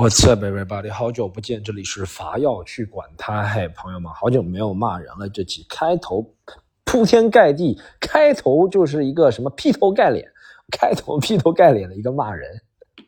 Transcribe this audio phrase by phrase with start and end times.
[0.00, 0.90] What's up, everybody？
[0.90, 3.46] 好久不见，这里是伐要去管他。
[3.46, 5.28] 嘿，朋友们，好久没有骂人了。
[5.28, 6.24] 这期开头
[6.86, 10.26] 铺天盖地，开头就是一个什么劈头盖脸，
[10.72, 12.48] 开头劈头盖脸的一个骂人。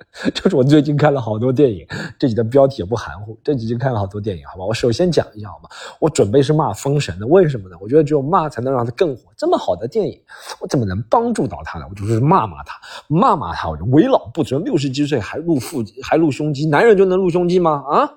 [0.34, 1.86] 就是我最近看了好多电影，
[2.18, 3.38] 这集的标题也不含糊。
[3.42, 4.64] 这几天看了好多电影，好吧？
[4.64, 5.68] 我首先讲一下，好吗？
[6.00, 7.76] 我准备是骂《封神》的，为什么呢？
[7.80, 9.24] 我觉得只有骂才能让它更火。
[9.36, 10.20] 这么好的电影，
[10.60, 11.86] 我怎么能帮助到他呢？
[11.88, 13.68] 我就是骂骂他，骂骂他。
[13.68, 17.84] 我就为老不尊，六十几岁还露腹肌，还露胸肌，男人就能露胸肌吗？
[17.88, 18.10] 啊，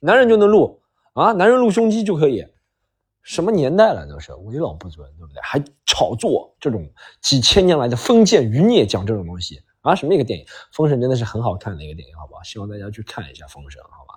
[0.00, 0.80] 男人就能露
[1.14, 1.32] 啊？
[1.32, 2.44] 男人露胸肌就可以？
[3.22, 4.04] 什么年代了？
[4.08, 5.40] 都是为老不尊，对不对？
[5.42, 6.84] 还炒作这种
[7.20, 9.60] 几千年来的封建余孽，讲这种东西。
[9.82, 10.44] 啊，什么一个电影？
[10.72, 12.42] 《封神》真的是很好看的一个电影，好不好？
[12.42, 14.14] 希望大家去看一下《封神》，好吧？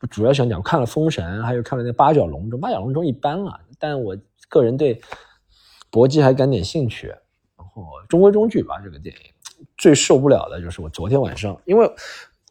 [0.00, 4.16] 我主要想讲，看了《封神》，还有看了那《八角笼中》，《八角笼中》一般了，但我
[4.48, 5.00] 个人对
[5.90, 8.80] 搏击还感点兴趣，然后中规中矩吧。
[8.82, 11.88] 这个电影最受不了的就是我昨天晚上，因为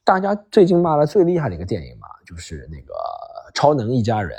[0.06, 2.94] 大家最近骂的最厉害的一个电影嘛，就是那个
[3.54, 4.38] 《超能一家人》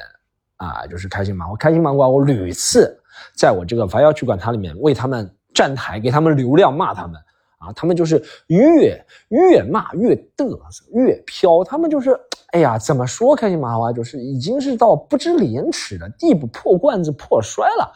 [0.64, 2.98] 啊，就是开心麻花，开心麻花，我屡次
[3.34, 7.20] 在我这个凡要去管它里面为他们站台，给他们流量，骂他们。
[7.58, 11.64] 啊，他们就是越越骂越嘚瑟，越飘。
[11.64, 12.18] 他们就是，
[12.48, 13.34] 哎呀，怎么说？
[13.34, 17.92] 开心麻花就是已经是到不知廉耻的地步，破罐子破摔了。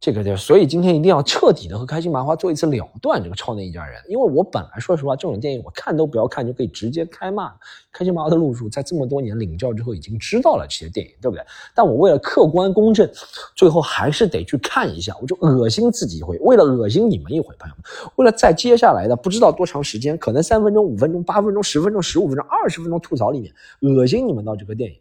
[0.00, 7.52] 这个就，所以今天一定要彻底的和开心麻花做一次了断这个超能一家人，因为我本来说实话，这种电影我看都不要看就可以直接开骂。
[7.92, 11.44] 开心麻花的路数在这么多年领教之后，已经知道了这些电影，对不对？
[11.74, 13.06] 但我为了客观公正，
[13.54, 17.84] 最后还是得去看一下，我就恶心自己一回，为了恶心你们一回，朋友们，
[18.16, 24.96] 为了在接下来的不知道多长时间，可能三分钟、五分钟、八分钟、十分钟、十五分钟、二十分钟吐槽里面，恶心你们到这个电影。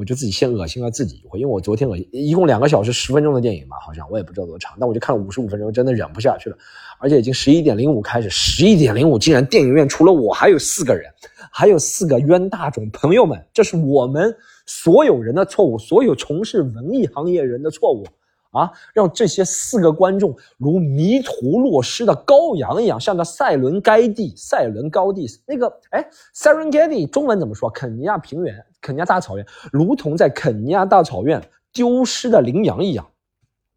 [0.00, 6.56] 我就自己先恶心了自己一回，因为我昨天恶心，一共两个小时十分钟的电影嘛，好像我也不知道多长，但我就看了五十五分钟，真的忍不下去了，
[6.98, 11.04] 而且已经十一点零五开始，十一点零五竟然电影院除了我还有四个人，
[11.52, 14.34] 还有四个冤大种朋友们，这是我们
[14.64, 18.06] 所有人的错误，所有从事文艺行业人的错误。
[18.50, 18.70] 啊！
[18.92, 27.70] 让这些四个观众如迷途落失的羔羊一样，向着塞伦盖蒂、塞伦高地那个哎，Serengeti 中文怎么说？
[27.70, 31.40] 肯尼亚平原、肯尼亚大草原，如同在肯尼亚大草原
[31.72, 33.06] 丢失的羚羊一样。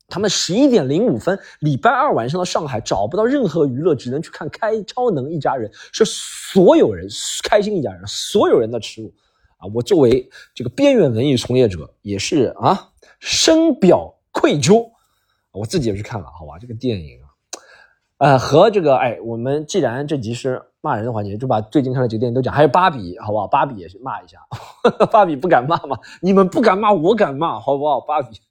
[0.07, 7.07] 他们十一点零五分，礼拜二晚上的上海找不到任何娱乐，只能去看《开超能一家人》，是所有人
[7.43, 9.13] 开心一家人，所有人的耻辱
[9.57, 9.69] 啊！
[9.73, 12.89] 我作为这个边缘文艺从业者，也是啊，
[13.19, 14.15] 深表。
[14.43, 14.91] 愧疚，
[15.53, 17.17] 我自己也去看了，好吧，这个电影，
[18.17, 23.47] 呃，和这个，哎，我们既然这集是骂人的环节，就把最近看的几个电影都讲，还有芭比，好不好？
[23.47, 24.39] 芭比也是骂一下，
[25.09, 25.97] 芭比不敢骂吗？
[26.21, 28.01] 你们不敢骂，我敢骂，好不好？
[28.01, 28.41] 芭比。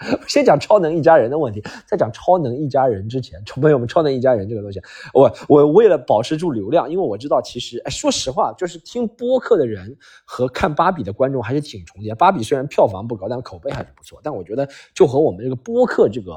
[0.28, 4.80] 先讲超能一家人的问题，在讲超能一家人之前， 朋友们，超能一家人这个东西，
[5.12, 12.14] 我我为了保持住流量，因为我知道其实，哎，说实话，就是听播客的人和看芭比的观众还是挺重叠。
[12.14, 14.20] 芭比虽然票房不高，但口碑还是不错。
[14.22, 16.36] 但我觉得，就和我们这个播客这个。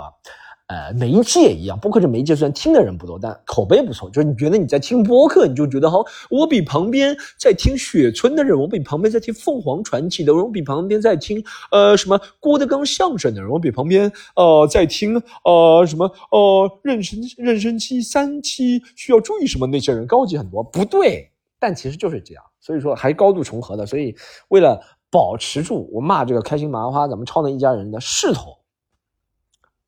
[0.72, 4.10] 呃，媒介一样，播客这媒介虽然听的人不多，但口碑不错。
[4.10, 20.64] 就是你觉得你在听播客，你就觉得好，我比旁边在听雪村的人，我比旁边在听凤凰传奇的人，我比旁边在听呃什么郭德纲相声的人，我比旁边呃在听呃什么呃妊娠妊娠期三期需要注意什么那些人高级很多。
[20.64, 23.86] 不对，但其实就是这样，所以说还高度重合的。
[23.86, 24.16] 所以
[24.48, 28.56] 为了保持住我骂这个开心麻花咱们超能一家人的势头。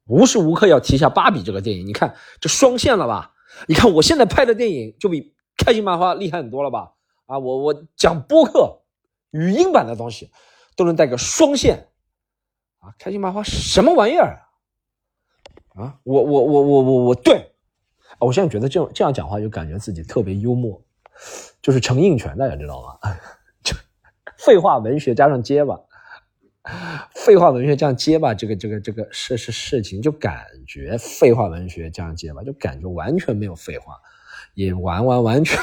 [0.06, 3.34] 无时无刻要提一下芭比这个电影，你看这双线了吧？
[3.68, 6.94] 你看我现在拍的电影就比开心麻花厉害很多了吧？
[7.26, 8.82] 啊，我我讲播客
[9.32, 10.32] 语音版的东西
[10.76, 11.88] 都能带个双线
[12.80, 12.94] 啊！
[13.00, 14.42] 开心麻花什么玩意儿
[15.76, 16.00] 啊？
[16.04, 17.52] 我我我我我我对！
[18.20, 20.82] 我现在觉得这样这样讲话就感觉自己特别幽默，
[21.62, 22.98] 就是成印泉，大家知道吗？
[23.64, 23.76] 就
[24.38, 25.80] 废话文学加上结巴。
[27.26, 33.98] 废话文学这样接吧，这个这个这个事事事情就感觉废话文学这样接吧，就感觉完全没有废话，
[34.54, 35.60] 也完完完全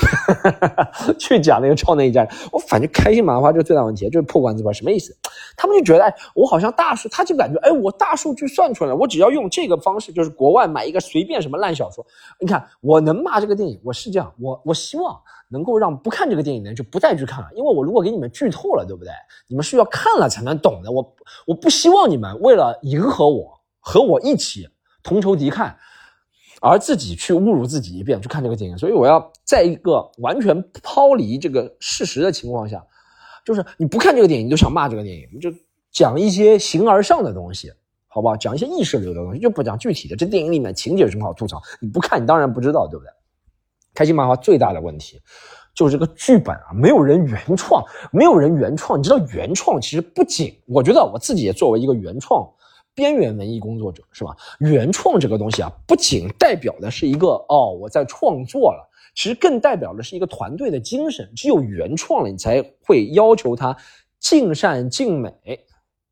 [1.19, 2.33] 去讲那个超能一家人。
[2.53, 5.17] 我反正开心麻花就是最大问题就是破罐子破，什么意思？
[5.57, 12.05] 他们就觉得哎，我好像大数，他就感觉哎，我大数据算出来，我只要用这个方式，就是国外买一个随便什么烂小说，
[12.39, 15.21] 你看我能骂这个电影，我是这样，我我希望。
[15.53, 19.11] 能够让不看这个电影的人就不再去看了，因为我如果给你们剧透了，对不对？
[19.49, 20.93] 你们是要看了才能懂的。
[20.93, 21.15] 我
[21.45, 24.69] 我不希望你们为了迎合我和我一起
[25.03, 25.75] 同仇敌忾，
[26.61, 28.79] 而自己去侮辱自己一遍去看这个电影。
[28.79, 32.85] 所以我要在一个完全抛离这个事实的情况下，
[33.45, 35.51] 就是你不看这个电影，你就想骂这个电影，就
[35.91, 37.73] 讲一些形而上的东西，
[38.07, 38.37] 好不好？
[38.37, 40.15] 讲一些意识流的东西，就不讲具体的。
[40.15, 41.61] 这电影里面情节有什么好吐槽？
[41.81, 43.11] 你不看，你当然不知道，对不对？
[43.93, 45.21] 开心麻花最大的问题，
[45.75, 47.83] 就是这个剧本啊，没有人原创，
[48.13, 48.97] 没有人原创。
[48.99, 52.49] 你知道原创其实不仅，我觉得我自己也作为一个原创
[52.95, 54.37] 边缘文艺工作者，是吧？
[54.59, 61.31] 原创这个东西啊，不仅代表的是一个哦我在创作了，其实更代表的是一个团队的精神。
[61.35, 63.77] 只有原创了，你才会要求他
[64.19, 65.33] 尽善尽美。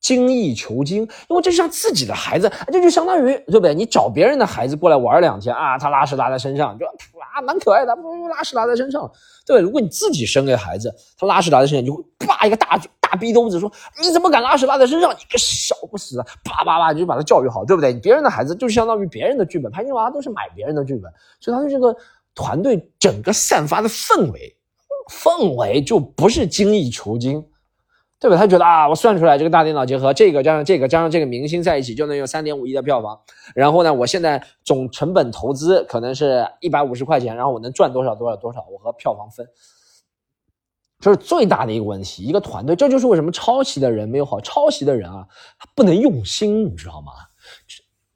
[0.01, 3.75] 精益求精，因为这就像自己的孩子，这就相当于对不对？
[3.75, 9.11] 你找别人的孩子过来玩两天啊，他拉屎拉在身上，就啊蛮可爱的，不不拉屎拉在身上，
[9.47, 9.59] 对。
[9.59, 15.11] 对如果你自己生个孩子，他拉屎拉在身上，就会啪一个大大逼兜子，说你怎么敢拉屎拉在身上？
[15.11, 17.93] 你个小不死的，啪啪啪就把他教育好，对不对？
[17.95, 21.95] 别人的孩子就相当于别人的剧本，拍金娃都是买别人的剧本，所以他的这个
[22.35, 24.57] 团队整个散发的氛围，
[25.11, 27.45] 氛围就不是精益求精。
[28.21, 28.37] 对吧？
[28.37, 33.17] 他觉得啊，我算出来这个大电脑结合这个加上这个加上这个明星在一起就能有三点五亿的票房。
[33.55, 39.47] 然后呢，我现在总成本投资可能是一百五十块钱，然后我能赚多少多少多少，我和票房分。
[40.99, 42.25] 这是最大的一个问题。
[42.25, 44.41] 一个团队，这就是为什么抄袭的人没有好。
[44.41, 45.25] 抄袭的人啊，
[45.57, 47.13] 他不能用心，你知道吗？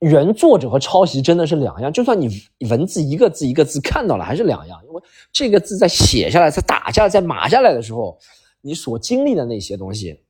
[0.01, 1.93] 原作者和抄袭真的是两样。
[1.93, 2.29] 就算你
[2.71, 5.01] 文字一个字一个字看到了，还是两样，因为
[5.31, 8.19] 这个字在写下来、在打下来、在码下来的时候。
[8.63, 10.25] 你所经历的那些东西，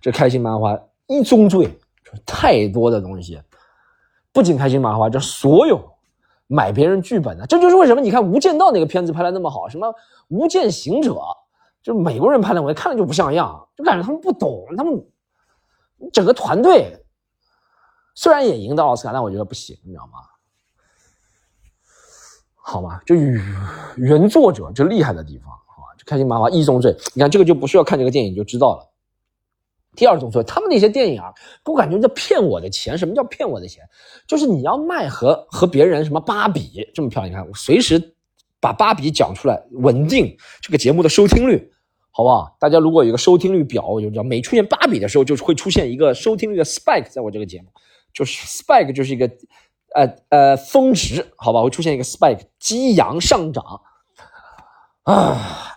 [0.00, 1.78] 这开心麻花一宗罪，
[2.24, 3.38] 太多的东西。
[4.32, 5.92] 不仅开心麻花，这所有
[6.46, 9.88] 买别人剧本的，这就是为什么你看《无间道》那个片子拍的那么好，什么
[10.28, 11.12] 《无间行者》，
[11.82, 15.04] 就美国人拍的，我一看了就不像样，就感觉他们不懂，他们
[16.12, 16.96] 整个团队
[18.14, 20.12] 虽然也赢到奥斯卡，但我觉得不行，你知道吗？
[22.54, 23.00] 好吗？
[23.04, 23.14] 就
[23.96, 25.52] 原作者这厉害的地方。
[26.06, 28.88] 开心麻花一宗罪，你看这个就不需要看这个电影就知道了。
[29.94, 31.30] 第二宗罪，他们那些电影啊，
[31.66, 32.96] 我感觉在骗我的钱。
[32.96, 33.84] 什么叫骗我的钱？
[34.26, 38.14] 就是你要卖和和别人什么芭比这么漂亮，你看我随时
[38.58, 41.70] 把芭比讲出来，稳定这个节目的收听率，
[42.10, 42.56] 好不好？
[42.58, 47.66] 大家如果有个收听率表，我就知道每出现芭比的时候，就会出现一个收听率的 spike，在我这个节目，
[48.14, 49.30] 就是 spike 就是一个
[49.94, 51.60] 呃呃峰值，好吧？
[51.60, 53.62] 会出现一个 spike，激扬上涨
[55.02, 55.76] 啊。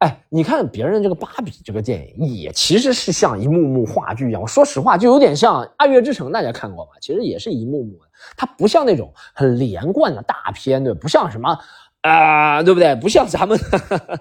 [0.00, 4.40] 哎，你看别人这个《芭比》这个电影，也其实是像一幕幕话剧一样。
[4.40, 6.92] 我说实话，就有点像《爱乐之城》，大家看过吗？
[7.02, 7.98] 其实也是一幕幕，
[8.34, 11.54] 它不像那种很连贯的大片，对不像什么
[12.00, 12.94] 啊，对不对？
[12.94, 13.58] 不像咱们《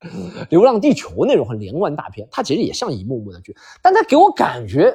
[0.48, 4.90] 流浪地球》那种很连贯大片，它其实也像一幕幕的剧，但它给我感觉，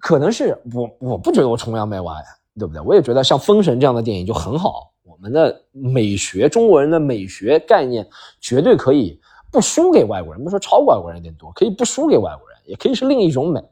[0.00, 2.12] 可能是我我不觉得我崇洋媚外，
[2.58, 2.82] 对不对？
[2.82, 8.04] 我也觉得像《封神》这样的电影就很好，我们的美学，中国人的美学概念
[8.40, 9.20] 绝对可以。
[9.54, 13.62] 不输给外国人，不说超过外国人有点多，可以不输给外国人，也可以是另一种美。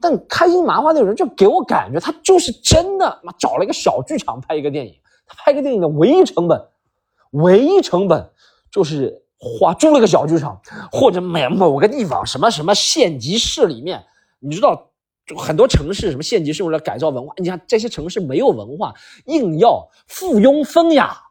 [0.00, 4.94] 但开心麻花那个人就给我感觉，他就是真的妈找了一个小剧场拍一个电影。
[5.26, 6.68] 他拍个电影的唯一成本，
[7.32, 8.30] 唯一成本
[8.70, 10.60] 就是花租了个小剧场，
[10.92, 14.04] 或者某某个地方什么什么县级市里面，
[14.38, 14.90] 你知道，
[15.26, 18.94] 就很多城市什么县级市为了改造文化，你看这些城市没有文化，
[19.26, 21.24] 硬要附庸风雅，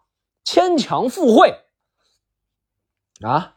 [0.43, 1.55] 牵强附会
[3.21, 3.53] 啊。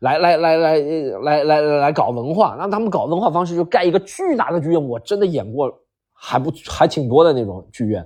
[0.00, 0.78] 来来来来
[1.22, 4.82] 来来来搞文化，让他们搞文化方式就盖一个巨大的剧院。
[4.82, 5.72] 我真的演过，
[6.12, 8.04] 还不还挺多的那种剧院，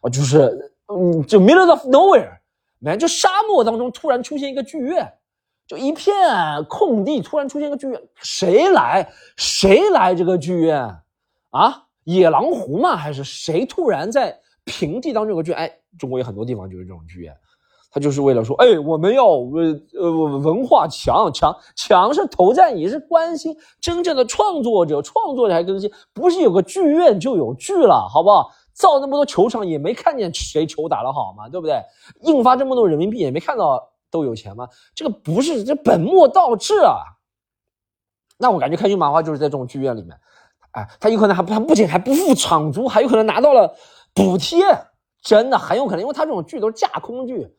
[0.00, 2.38] 我就是嗯，就 middle of nowhere，
[2.78, 5.12] 没就沙漠当中突然出现一个剧院，
[5.66, 6.14] 就一片
[6.68, 10.80] 空地突然出现一个剧院，谁来谁来这个剧院
[11.50, 11.84] 啊？
[12.04, 12.96] 野狼湖吗？
[12.96, 15.58] 还是谁突然在平地当中有个剧院？
[15.60, 17.32] 哎，中国有很多地方就是这种剧院。
[17.90, 28.50] 他就是为了说，哎，我们要呃呃文化强强强是投在你是关心真正的创作者，创作者还更新，不是有个剧院就有剧了，好不好？
[28.74, 31.82] 造那么多球场也没看见谁球打得好嘛，对不对？
[32.22, 34.68] 印发这么多人民币也没看到都有钱吗？
[34.94, 37.00] 这个不是这本末倒置啊！
[38.38, 40.16] 那我感觉开心麻花就是在这种剧院里面，
[40.72, 43.74] 哎，他有可能还不他不仅还不付场租，还有可能拿到了
[44.14, 44.62] 补贴，
[45.22, 47.52] 真的很有可能，因为他这种剧都是架空剧。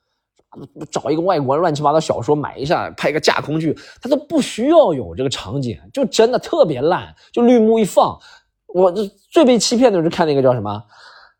[0.89, 7.13] 找一个外国乱七八糟小说买一下，拍个架空剧，他都不需要有这个场景，就真的特别烂。
[7.31, 8.17] 就绿幕一放，
[8.67, 10.83] 我这最被欺骗的就是看那个叫什么，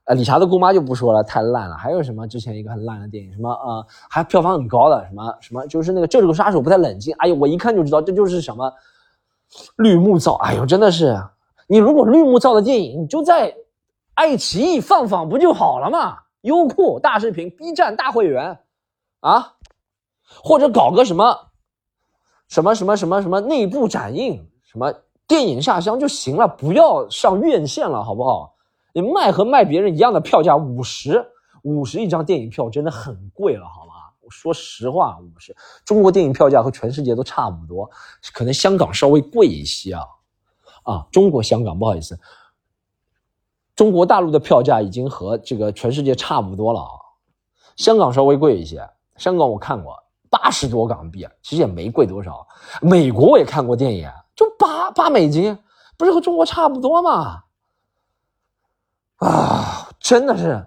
[0.06, 1.76] 呃，理查的姑妈就不说了，太烂了。
[1.76, 7.14] 还有什么之前一个很烂的电影，什么呃，还票房很高的什么什么，就是那个这个杀手不太冷静。
[7.18, 8.72] 哎呦，我一看就知道这就是什么
[9.78, 10.36] 绿幕造。
[10.36, 11.20] 哎呦，真的是，
[11.68, 13.56] 你如果绿幕造的电影，你就在
[14.14, 16.18] 爱奇艺放放不就好了嘛？
[16.42, 18.60] 优酷、大视频、B 站大会员。
[19.20, 19.56] 啊，
[20.44, 21.52] 或者搞个什么，
[22.48, 24.94] 什么什么什么什么内部展映，什么
[25.28, 28.56] 电影下乡就行了，不要上院线了，好不好？
[28.94, 31.26] 你卖和卖别人一样的票价，五十
[31.64, 33.94] 五十一张电影票真的很贵了，好吗？
[34.32, 37.90] 说实话，五十，中国电影票价和全世界都差不多，
[38.32, 40.04] 可能香港稍微贵一些啊，
[40.84, 42.20] 啊，中国香港不好意思，
[43.76, 46.94] 中国大陆的票价已经和这个全世界差不多了啊，
[47.76, 48.88] 香港稍微贵一些，
[49.20, 49.96] 香港我看过
[50.30, 52.48] 八十多港币，其实也没贵多少，
[52.82, 55.58] 美国我也看过电影，就八八美金，
[55.98, 57.44] 不是和中国差不多吗？
[59.18, 60.66] 啊，真的是。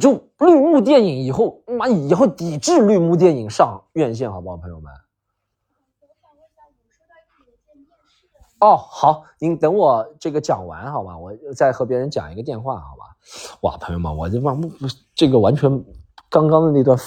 [0.00, 4.92] 就绿幕电影以后，妈以后抵制绿幕电影上院线，好不好，朋友们？
[8.58, 13.16] 哦，好，您等我这个讲完，好吧，我再和别人讲一个电话，好吧？
[13.60, 14.60] 哇，朋友们，我这帮
[15.14, 15.70] 这个完全
[16.30, 16.98] 刚刚的那段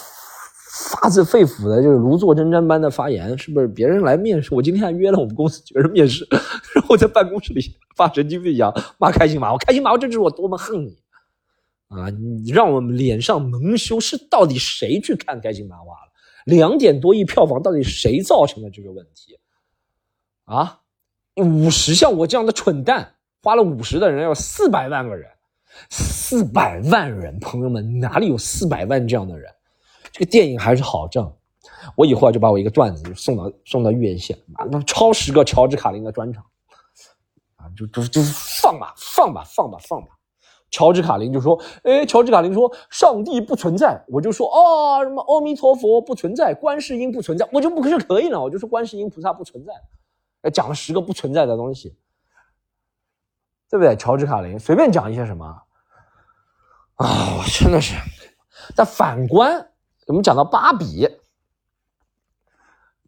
[0.91, 3.67] 发自肺腑的，就是如坐针毡般的发言，是不是？
[3.67, 6.27] 别人来面试，我今天还约了我们公司几个人面试，
[6.75, 7.61] 然后在办公室里
[7.95, 10.97] 发神经病一样骂开心麻花，开心麻花，这就是我多么恨你。
[11.89, 12.07] 啊！
[12.11, 16.11] 你让我们脸上蒙羞，是到底谁去看开心麻花了？
[16.45, 19.39] 两点多亿票房，到底谁造成的这个问题？
[20.45, 20.81] 啊！
[21.37, 25.31] 五十像我这样的蠢蛋，花了五十的人要四百万个人，
[25.89, 29.51] 四百万人，朋友们哪里有四百万这样的人？
[30.11, 31.31] 这个电影还是好挣。
[31.95, 36.43] 我以后啊就把我一个段子就送到送到院线，啊，那超十个乔治卡林的专场，
[37.55, 38.21] 啊，就就就
[38.61, 40.07] 放吧，放吧，放吧，放吧。
[40.71, 49.73] 乔治卡林就说：“哎，乔治卡林说，上帝不存在。”我就说：“啊，什么阿弥陀佛不存在，观世音不存在。”我就不是可以了，我就说观世音菩萨不存在。
[50.43, 51.97] 哎，讲了十个不存在的东西，
[53.67, 53.95] 对不对？
[53.95, 55.59] 乔治卡林随便讲一些什么
[56.99, 57.95] 啊，真的是。
[58.75, 59.69] 但反观
[60.07, 61.07] 我们讲到芭比，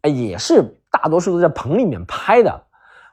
[0.00, 2.64] 哎，也是大多数都在棚里面拍的。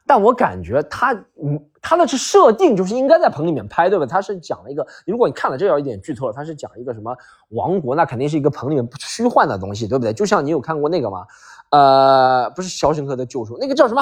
[0.08, 4.06] 但我感觉他，嗯，他的是设定就是应该在棚里面拍，对吧？
[4.06, 6.34] 他是讲了一个，如果你看了，这要一点剧透了。
[6.34, 7.16] 他是讲一个什么
[7.50, 10.12] 王国，那肯定是一个棚里面虚幻的东西，对不对？
[10.12, 11.28] 就像你有看过那个吗？
[11.70, 14.02] 呃，不是《肖申克的救赎》，那个叫什么？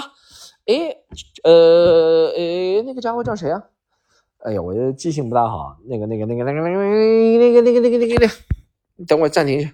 [0.68, 0.96] 哎，
[1.44, 3.62] 呃，哎，那个家伙叫谁啊？
[4.48, 5.76] 哎呀，我这记性不大好。
[5.86, 8.34] 那个，那个，那个，那个，那个，那个，那个，那个，那个，那个
[9.06, 9.70] 等会暂停一下。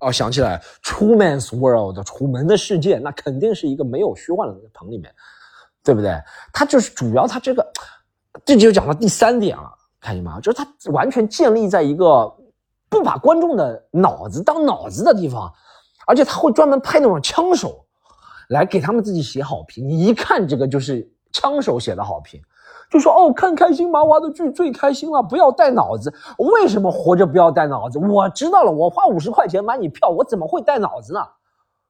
[0.00, 5.10] 哦，想起来，《Truman's World》楚门的世界，那肯定是一个没有虚幻的棚里面。
[5.82, 6.20] 对不对？
[6.52, 7.66] 他就是主要，他这个，
[8.44, 10.38] 这就讲到第三点了，看见吗？
[10.40, 12.30] 就是他完全建立在一个
[12.90, 15.50] 不把观众的脑子当脑子的地方，
[16.06, 17.86] 而且他会专门派那种枪手
[18.48, 19.88] 来给他们自己写好评。
[19.88, 22.42] 你一看这个就是枪手写的好评，
[22.90, 26.12] 就说哦，看开心麻花的剧最开心了，不要带脑子。
[26.38, 27.98] 为什么活着不要带脑子？
[27.98, 31.20] 我知道了，我花五十块钱买你票，我怎么会带脑子呢？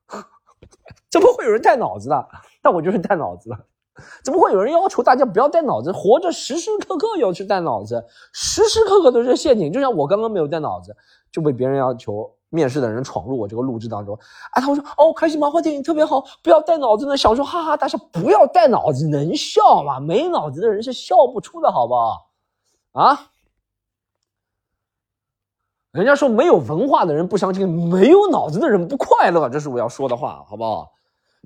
[1.10, 2.28] 怎么会有人带脑子的？
[2.62, 3.56] 但我就是带脑子的。
[4.22, 5.90] 怎么会有人要求大家不要带脑子？
[5.92, 9.72] 活着时时刻刻要去带脑子，时时刻刻都是陷阱。
[9.72, 10.94] 就像我刚刚没有带脑子，
[11.32, 14.18] 就被别人要求面试的人闯入我这个录制当中。
[14.52, 20.00] 哎，他会说：“哦，开心麻花电影特别好，不要带脑子呢。”想说哈哈大笑，不要带脑子能笑吗？
[20.00, 22.30] 没脑子的人是笑不出的，好不好？
[22.92, 23.30] 啊？
[25.92, 30.92] 人家说没有文化的人不相信，没有脑子的人不快乐，这是我要说的话，好不好？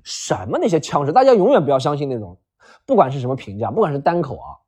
[0.02, 2.37] 什么那些枪声，大家永远不要相信那种，
[2.85, 4.59] 不管是什么评价，不管是单口啊、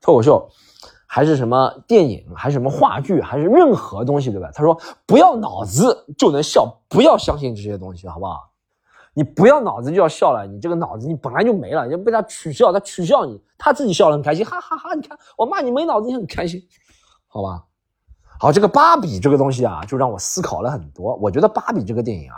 [0.00, 0.50] 脱口秀，
[1.18, 4.48] 还是什么电影，还是什么话剧，还是任何东西，对吧？
[4.54, 8.48] 他说不要脑子就能笑，不要相信这些东西，好不好？
[9.14, 14.94] 你不要脑子就要笑了，你这个脑子你本来就没了，你被他取笑，他取笑你，他自己笑得很开心，哈哈哈！
[14.94, 16.62] 你看我骂你没脑子，你很开心，
[17.26, 17.64] 好吧？
[18.38, 21.16] 好，这个芭比这个东西啊，就让我思考了很多。
[21.16, 22.36] 我觉得芭比这个电影啊。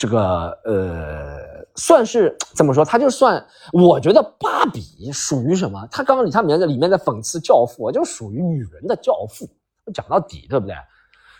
[0.00, 2.82] 这个呃，算是怎么说？
[2.82, 5.86] 他就算，我觉得芭比属于什么？
[5.90, 9.46] 他刚刚里他名字里面在讽刺教父，就属于女人的教父。
[9.92, 10.74] 讲到底，对不对？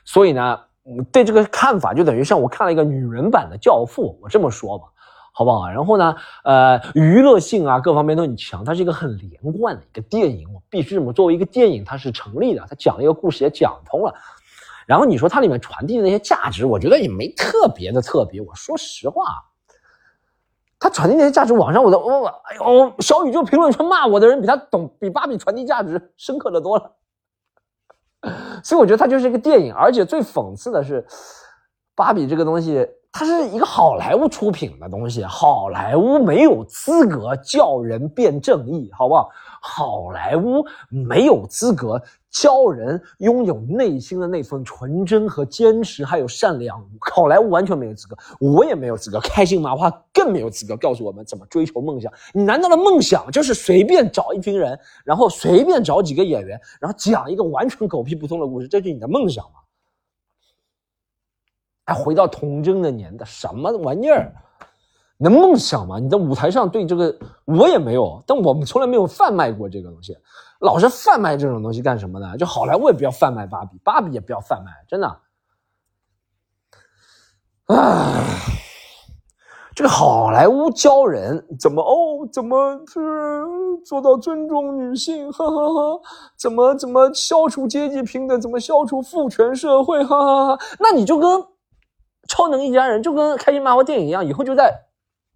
[0.04, 0.60] 所以呢，
[1.10, 4.84] 对这个看法就等于像我看了一个女人版的教父，我这么说吧，
[5.32, 5.66] 好不好？
[5.70, 6.14] 然后呢，
[6.44, 14.14] 呃，娱乐性啊，各方面都很强，它是一个很连贯的一个电影，我必须这么作为一个电影，它是成立的，它讲了一个故事也讲通了。
[14.90, 18.40] 然后你说它里面传递的那些价值，我觉得也没特别的特别。
[18.40, 19.25] 我说实话，
[20.80, 26.90] 他传递那些价值，网上我都我哎呦，小宇宙评论圈骂我的人比他懂，比芭比传递价值深刻的多了。
[28.64, 31.06] 所以我觉得它就是一个电影，而且最讽刺的是，
[31.94, 39.30] 芭比这个东西，它是一个好莱坞出品的东西，好莱坞没有资格叫人变正义，好不好？
[39.62, 42.02] 好莱坞没有资格。
[42.30, 46.80] 教人拥有内心的那份纯真和坚持，还有善良。
[47.00, 52.12] 好莱坞完全没有资格，我也没有资格，开心麻花更没有资格告诉我们怎么追求梦想。
[52.32, 58.68] 你难道的梦想就是随便找一群人，然后随便找几个演员，然后讲一个完全狗屁不通的故事？
[58.68, 59.60] 这就是你的梦想吗？
[61.87, 64.32] 哎，回到童真的年代，什么玩意儿？
[65.22, 65.98] 能梦想吗？
[65.98, 70.16] 你的舞台上对这个我也没有，但我们从来没有贩卖过这个东西，
[70.60, 72.38] 老是贩卖这种东西干什么呢？
[72.38, 75.20] 就好莱坞也不要贩卖芭比，芭比也不要贩卖，真的。
[77.66, 78.24] 唉，
[79.74, 82.98] 这个好莱坞教人怎么哦，怎么是
[83.84, 85.30] 做到尊重女性？
[85.30, 86.00] 哈哈哈，
[86.38, 88.40] 怎么怎么消除阶级平等？
[88.40, 90.02] 怎么消除父权社会？
[90.02, 91.44] 哈哈哈，那你就跟
[92.26, 94.86] 超能一家人，就跟开心麻花电影一样，以后就在。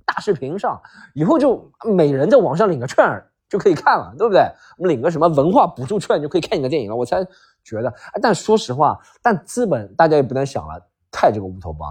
[0.05, 0.81] 大视频上，
[1.15, 4.41] 以后就每人在网上领个券就可以看了，对不对？
[4.79, 6.97] 我们领个什么文化补助券就可以看你的电影了。
[6.97, 7.25] 我才
[7.63, 10.81] 觉得，但说实话，但资本大家也不能想了
[11.11, 11.89] 太这个乌托邦。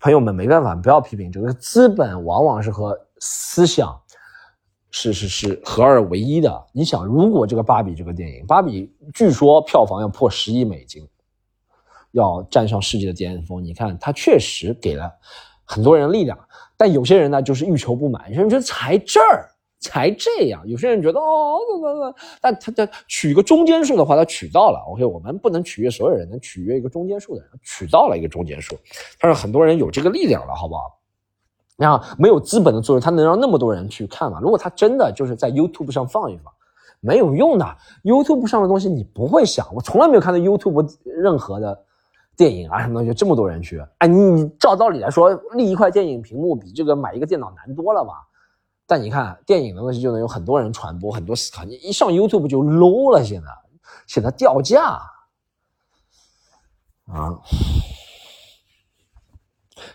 [0.00, 3.98] 朋友们没办法，不要批评这个资本，往往是和思想
[4.90, 6.66] 是是是合二为一的。
[6.72, 11.08] 你想，如果这个芭比这个电影，芭比据说票房要破十亿美金，
[12.12, 15.10] 要站上世界的巅峰，你看它确实给了
[15.64, 16.38] 很多人力量。
[16.76, 18.24] 但有些人呢，就是欲求不满。
[18.28, 19.48] 有些人觉得才这儿
[19.80, 22.14] 才这样，有些人觉得哦，怎么怎么？
[22.40, 24.78] 但他他取一个中间数的话，他取到了。
[24.88, 28.76] OK，我们不能取悦所有人，能取悦一个中间数的人，取到了一个中间数。
[29.18, 30.98] 他说很多人有这个力量了，好不好？
[31.76, 34.38] 那没有资本的作用，他能让那么多人去看吗？
[34.40, 36.52] 如果他真的就是在 YouTube 上放一放，
[37.00, 37.76] 没有用的。
[38.04, 41.84] YouTube 上的东西你不会想，我从来没有看到 YouTube 任何的。
[42.36, 48.12] 电影啊什么东西，这么多人去，哎，你你照道理来说，立一块电影屏幕比这个买一个电脑难多了吧？
[48.86, 53.48] 但你看电影的东西就能有很多人传播，很多思考，你一上 YouTube 就 low 了，现在
[54.06, 55.00] 显得掉价
[57.06, 57.38] 啊！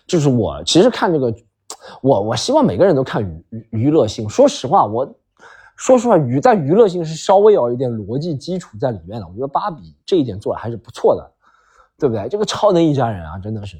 [0.08, 1.34] 就是我其实看这个，
[2.02, 4.28] 我我希望每个人都看娱娱乐性。
[4.28, 5.16] 说实话，我
[5.76, 9.28] 说实话，娱在娱乐性是稍微有一点逻辑基础在里面的。
[9.28, 11.32] 我觉得芭比这一点做的还是不错的。
[12.00, 12.30] 对不对？
[12.30, 13.78] 这个超能一家人啊，真的是，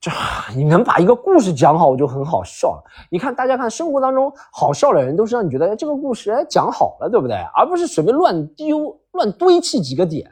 [0.00, 0.10] 这
[0.54, 2.84] 你能把一个故事讲好，我就很好笑了。
[3.10, 7.36] 你看，大家看生活当中好笑的人，都是让你觉得这个故事哎讲好了，对不对？
[7.54, 10.30] 而不是随便乱丢、乱堆砌几个点。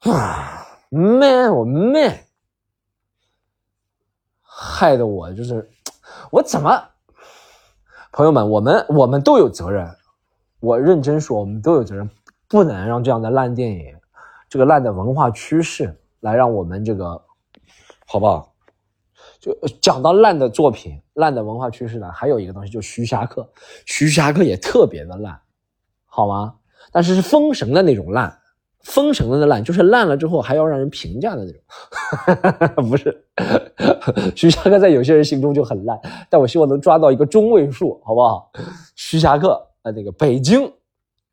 [0.00, 2.18] 啊，man，我 man，
[4.42, 5.68] 害得我就是，
[6.30, 6.82] 我怎么，
[8.12, 9.88] 朋友们，我们我们都有责任。
[10.60, 12.10] 我认真说，我们都有责任，
[12.48, 13.97] 不能让这样的烂电影。
[14.48, 17.20] 这个烂的文化趋势，来让我们这个，
[18.06, 18.54] 好不好？
[19.40, 23.48] 就讲到烂的作品、烂的文化趋势呢，还有一个东西，就徐霞客。
[23.86, 25.38] 徐霞客也特别的烂，
[26.06, 26.54] 好吗？
[26.90, 28.36] 但是是封神的那种烂，
[28.80, 32.82] 封神的那烂，就是烂了之后还要让人评价的那种。
[32.88, 33.24] 不是，
[34.34, 38.50] 徐霞客在有些人心中就很烂，但我希望能抓到一个中位数，好不好？
[38.96, 40.72] 徐霞客，呃，那个北京。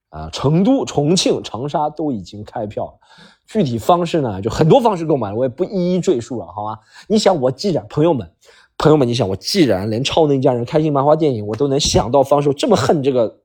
[0.09, 2.93] 啊，成都、重庆、长沙都已经开票了，
[3.47, 6.79] 具体方式呢，就很多方式购买，我也不一一赘述了，好吗？
[7.07, 8.31] 你想，我既然朋友们，
[8.77, 13.39] 朋友们，你想，我既然连超能一家人、开心麻花电影我都能想到方式，这么恨这个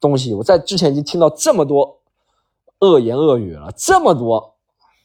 [0.00, 1.98] 东西，我在之前已经听到这么多
[2.80, 4.54] 恶言恶语了，这么多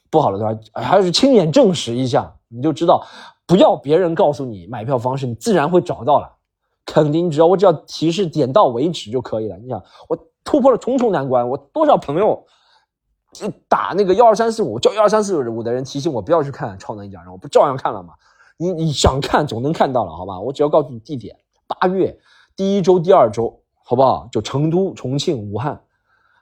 [0.10, 3.06] 不好的东西，还是亲眼证实一下，你就知道，
[3.46, 6.37] 不要别人告诉你买票方式，你自然会找到了，
[6.88, 9.56] 肯定只要我只要提示点到为止就可以了。
[9.58, 10.18] 你想我。
[10.50, 12.42] 突破了重重难关，我多少朋友
[13.68, 18.14] 打那个幺二三四五叫幺二三四五的人提醒我不要去看《超能一家人》，我不照样看了吗？
[18.56, 20.40] 你你想看总能看到了，好吧？
[20.40, 21.36] 我只要告诉你地点，
[21.68, 22.18] 八月
[22.56, 24.30] 第一周、第二周，好不好？
[24.32, 25.78] 就成都、重庆、武汉，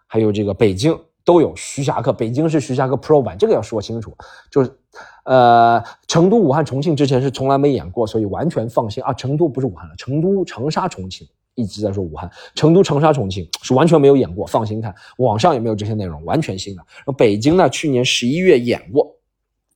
[0.05, 2.13] 还有这个北京都有徐霞客。
[2.13, 4.15] 北京是徐霞客 Pro 版，这个要说清楚。
[4.51, 4.79] 就是，
[5.25, 9.13] 呃，成都、武汉、重庆之前是从来没演过，所以完全放心啊。
[9.13, 11.27] 成都不是武汉了，成都、长沙、重庆。
[11.57, 16.83] 一直在说武汉、成都、长沙、重庆是完全没有演过，放心看，网上也没有这些内容，完全新的。
[16.97, 19.09] 然后北京呢，去年十一月演过，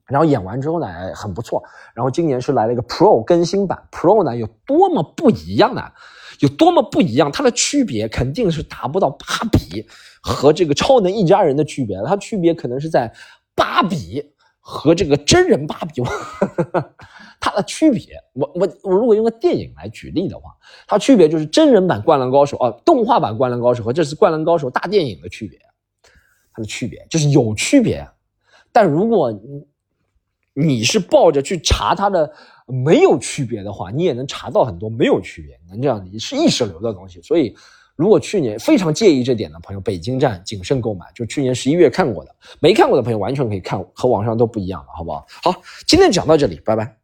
[0.06, 1.64] 然后演完之后呢，很不错。
[1.94, 5.82] 然后今年是来了一个 Pro 更新版，Pro 呢有多么不一样呢？
[6.42, 7.32] 有多么不一样？
[7.32, 9.88] 它的区别肯定是达不到芭比
[10.22, 13.10] 和这个超能一家人的区别，它区别可能是在
[13.56, 14.22] 芭比
[14.70, 16.90] 和这个真人芭比娃娃。
[17.42, 20.56] 它的区别，我我我如果用个电影来举例的话，
[20.86, 25.58] 它区别就是真人版《灌篮高手》啊，动画版《灌篮高手》和这次《灌篮高手》大电影的区别，
[26.54, 28.06] 它的区别就是有区别。
[28.72, 29.66] 但如果你
[30.54, 32.30] 你是抱着去查它的
[32.68, 37.22] 没有区别的话，你也能查到很多没有区别，能这样你是意识流的东西。
[37.22, 37.56] 所以，
[38.00, 45.26] 如果去年非常介意这点的朋友，北京站谨慎购买，就去年十一月看过的，没看过的朋友完全可以看，和网上都不一样了，好不好？
[45.44, 46.99] 好，今天讲到这里，拜拜。